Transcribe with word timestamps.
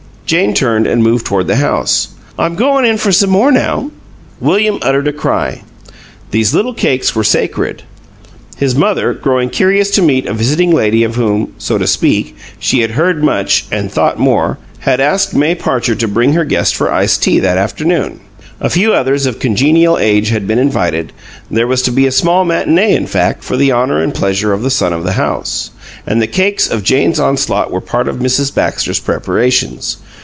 Jane 0.27 0.53
turned 0.53 0.87
and 0.87 1.03
moved 1.03 1.25
toward 1.25 1.47
the 1.47 1.57
house. 1.57 2.07
"I'm 2.39 2.55
goin' 2.55 2.85
in 2.85 2.95
for 2.97 3.11
some 3.11 3.29
more, 3.31 3.51
now." 3.51 3.91
William 4.39 4.79
uttered 4.81 5.09
a 5.09 5.11
cry; 5.11 5.61
these 6.29 6.53
little 6.55 6.73
cakes 6.73 7.13
were 7.13 7.25
sacred. 7.25 7.83
His 8.55 8.73
mother, 8.73 9.11
growing 9.13 9.49
curious 9.49 9.89
to 9.91 10.01
meet 10.01 10.25
a 10.27 10.33
visiting 10.33 10.71
lady 10.73 11.03
of 11.03 11.15
whom 11.15 11.51
(so 11.57 11.77
to 11.77 11.85
speak) 11.85 12.37
she 12.59 12.79
had 12.79 12.91
heard 12.91 13.21
much 13.21 13.65
and 13.73 13.91
thought 13.91 14.19
more, 14.19 14.57
had 14.79 15.01
asked 15.01 15.35
May 15.35 15.53
Parcher 15.53 15.95
to 15.95 16.07
bring 16.07 16.31
her 16.31 16.45
guest 16.45 16.77
for 16.77 16.89
iced 16.93 17.21
tea, 17.23 17.39
that 17.39 17.57
afternoon. 17.57 18.21
A 18.61 18.69
few 18.69 18.93
others 18.93 19.25
of 19.25 19.37
congenial 19.39 19.97
age 19.97 20.29
had 20.29 20.47
been 20.47 20.59
invited: 20.59 21.11
there 21.49 21.67
was 21.67 21.81
to 21.81 21.91
be 21.91 22.07
a 22.07 22.11
small 22.11 22.45
matinee, 22.45 22.95
in 22.95 23.07
fact, 23.07 23.43
for 23.43 23.57
the 23.57 23.73
honor 23.73 24.01
and 24.01 24.13
pleasure 24.13 24.53
of 24.53 24.63
the 24.63 24.69
son 24.71 24.93
of 24.93 25.03
the 25.03 25.13
house, 25.13 25.71
and 26.07 26.21
the 26.21 26.27
cakes 26.27 26.69
of 26.69 26.83
Jane's 26.83 27.19
onslaught 27.19 27.69
were 27.69 27.81
part 27.81 28.07
of 28.07 28.17
Mrs. 28.19 28.55
Baxter's 28.55 28.99
preparations. 28.99 29.97